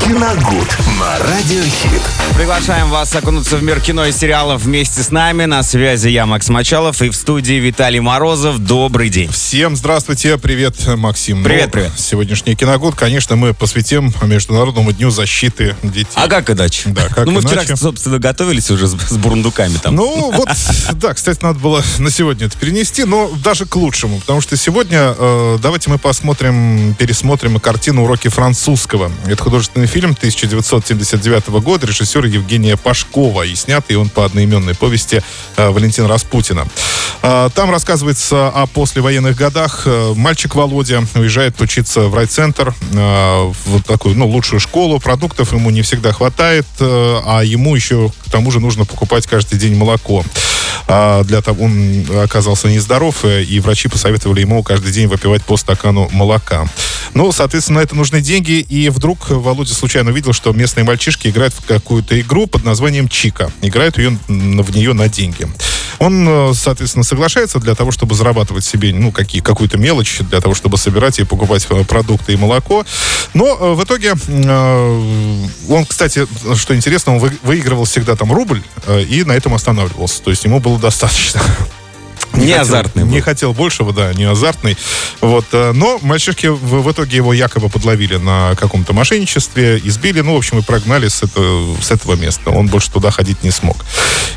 [0.00, 2.02] Киногуд на Радиохит.
[2.36, 5.44] Приглашаем вас окунуться в мир кино и сериалов вместе с нами.
[5.44, 8.58] На связи я, Макс Мочалов, и в студии Виталий Морозов.
[8.58, 9.30] Добрый день.
[9.30, 11.44] Всем здравствуйте, привет, Максим.
[11.44, 11.92] Привет, Ну, привет.
[11.96, 16.08] Сегодняшний киногод, конечно, мы посвятим Международному дню защиты детей.
[16.14, 16.88] А как иначе?
[16.88, 17.76] Да, как ну, мы вчера, иначе?
[17.76, 19.94] собственно, готовились уже с, с бурундуками там.
[19.94, 20.48] Ну, вот,
[20.94, 25.14] да, кстати, надо было на сегодня это перенести, но даже к лучшему, потому что сегодня
[25.16, 29.12] э, давайте мы посмотрим, пересмотрим картину «Уроки французского».
[29.26, 35.22] Это художественный фильм 1979 года режиссера Евгения Пашкова, и снятый он по одноименной повести
[35.56, 36.66] э, Валентина Распутина.
[37.22, 39.82] Э, там рассказывается о послевоенных годах.
[39.86, 45.00] Э, Мальчик Володя уезжает учиться в райцентр, в такую, ну, лучшую школу.
[45.00, 49.74] Продуктов ему не всегда хватает, а ему еще к тому же нужно покупать каждый день
[49.76, 50.24] молоко.
[50.86, 55.56] А для того он оказался нездоров, э, и врачи посоветовали ему каждый день выпивать по
[55.56, 56.66] стакану молока.
[57.14, 61.64] Ну, соответственно, это нужны деньги, и вдруг Володя случайно увидел, что местные мальчишки играют в
[61.66, 63.52] какую-то игру под названием Чика.
[63.60, 65.46] Играют ее, в нее на деньги.
[65.98, 70.54] Он, э, соответственно, соглашается для того, чтобы зарабатывать себе, ну, какие, какую-то мелочь, для того,
[70.54, 72.84] чтобы собирать и покупать э, продукты и молоко.
[73.34, 74.14] Но в итоге
[75.74, 80.22] он, кстати, что интересно, он вы- выигрывал всегда там рубль э, и на этом останавливался.
[80.22, 81.40] То есть ему было достаточно.
[82.34, 83.22] Не хотел- азартный Не был.
[83.24, 84.76] хотел большего, да, не азартный.
[85.20, 90.34] Вот, э, но мальчишки в, в итоге его якобы подловили на каком-то мошенничестве, избили, ну,
[90.34, 92.50] в общем, и прогнали с, это- с этого места.
[92.50, 93.76] Он больше туда ходить не смог.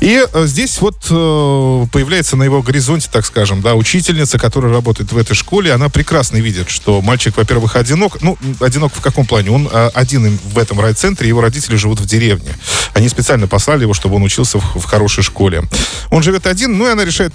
[0.00, 5.12] И э, здесь вот э, появляется на его горизонте, так скажем, да, учительница, которая работает
[5.12, 5.72] в этой школе.
[5.72, 8.20] Она прекрасно видит, что мальчик, во-первых, одинок.
[8.22, 9.50] Ну, одинок в каком плане?
[9.50, 12.50] Он один в этом райцентре, его родители живут в деревне.
[12.94, 15.62] Они специально послали его, чтобы он учился в, в хорошей школе.
[16.10, 17.32] Он живет один, ну и она решает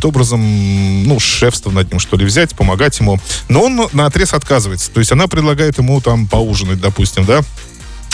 [0.00, 3.18] каким-то образом, ну, шефство над ним, что ли, взять, помогать ему.
[3.48, 4.90] Но он на отрез отказывается.
[4.90, 7.42] То есть она предлагает ему там поужинать, допустим, да,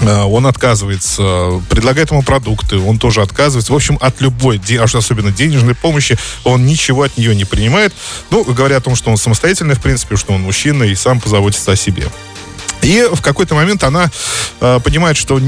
[0.00, 3.72] Э, он отказывается, предлагает ему продукты, он тоже отказывается.
[3.72, 4.60] В общем, от любой,
[4.94, 7.94] особенно денежной помощи, он ничего от нее не принимает.
[8.30, 11.72] Ну, говоря о том, что он самостоятельный, в принципе, что он мужчина и сам позаботится
[11.72, 12.08] о себе.
[12.86, 14.08] И в какой-то момент она
[14.60, 15.40] э, понимает, что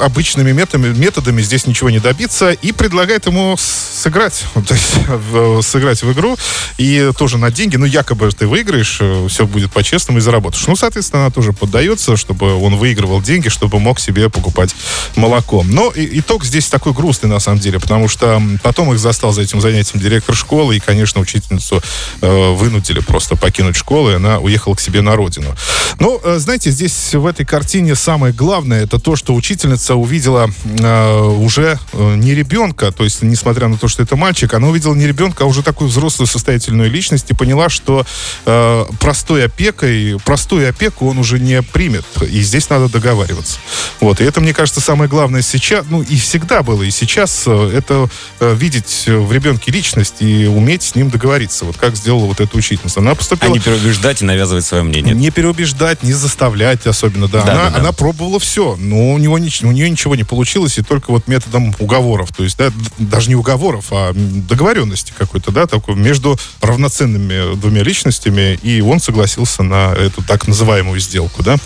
[0.00, 6.02] обычными методами, методами здесь ничего не добиться, и предлагает ему сыграть, то есть в- сыграть
[6.02, 6.36] в игру,
[6.78, 9.00] и тоже на деньги, ну, якобы ты выиграешь,
[9.30, 10.66] все будет по-честному и заработаешь.
[10.66, 14.74] Ну, соответственно, она тоже поддается, чтобы он выигрывал деньги, чтобы мог себе покупать
[15.14, 15.62] молоко.
[15.66, 19.42] Но и- итог здесь такой грустный, на самом деле, потому что потом их застал за
[19.42, 21.82] этим занятием директор школы, и, конечно, учительницу
[22.22, 25.54] э, вынудили просто покинуть школу, и она уехала к себе на родину.
[25.98, 31.20] Но, э, знаете, здесь в этой картине самое главное, это то, что учительница увидела э,
[31.20, 35.06] уже э, не ребенка, то есть, несмотря на то, что это мальчик, она увидела не
[35.06, 38.06] ребенка, а уже такую взрослую состоятельную личность и поняла, что
[38.46, 43.58] э, простой опекой, простую опеку он уже не примет, и здесь надо договариваться.
[44.00, 47.72] Вот, и это, мне кажется, самое главное сейчас, ну, и всегда было, и сейчас э,
[47.74, 48.08] это
[48.40, 52.56] э, видеть в ребенке личность и уметь с ним договориться, вот как сделала вот эта
[52.56, 53.00] учительница.
[53.00, 53.54] Она А поступила...
[53.54, 55.14] не переубеждать и навязывать свое мнение.
[55.14, 56.41] Не переубеждать, не заставлять
[56.90, 57.42] особенно, да.
[57.42, 57.78] Да, она, да, да.
[57.80, 61.28] она пробовала все, но у, него, нич- у нее ничего не получилось, и только вот
[61.28, 62.30] методом уговоров.
[62.36, 68.58] То есть, да, даже не уговоров, а договоренности какой-то, да, такой между равноценными двумя личностями,
[68.62, 71.56] и он согласился на эту так называемую сделку, да.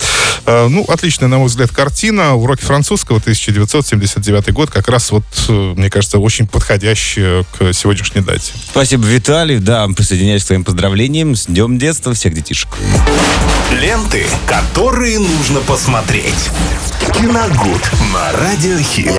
[0.47, 2.35] Э, ну, отличная, на мой взгляд, картина.
[2.35, 8.53] Уроки французского, 1979 год, как раз вот, мне кажется, очень подходящая к сегодняшней дате.
[8.71, 9.59] Спасибо, Виталий.
[9.59, 11.35] Да, присоединяюсь к своим поздравлениям.
[11.35, 12.69] С Днем детства всех детишек.
[13.73, 14.27] Ленты,
[14.75, 16.51] которые нужно посмотреть.
[17.15, 19.13] Киногуд на Радиохит.